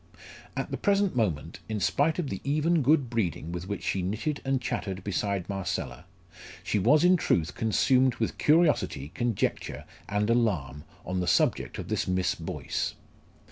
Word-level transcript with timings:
At 0.57 0.71
the 0.71 0.77
present 0.79 1.15
moment, 1.15 1.59
in 1.69 1.79
spite 1.79 2.17
of 2.17 2.31
the 2.31 2.41
even 2.43 2.81
good 2.81 3.07
breeding 3.07 3.51
with 3.51 3.67
which 3.67 3.83
she 3.83 4.01
knitted 4.01 4.41
and 4.43 4.59
chattered 4.59 5.03
beside 5.03 5.47
Marcella, 5.47 6.05
she 6.63 6.79
was 6.79 7.03
in 7.03 7.17
truth 7.17 7.53
consumed 7.53 8.15
with 8.15 8.39
curiosity, 8.39 9.11
conjecture, 9.13 9.85
and 10.09 10.27
alarm 10.31 10.85
on 11.05 11.19
the 11.19 11.27
subject 11.27 11.77
of 11.77 11.87
this 11.89 12.07
Miss 12.07 12.33
Boyce. 12.33 12.95